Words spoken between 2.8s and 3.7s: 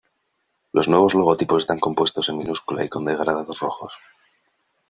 y con degradados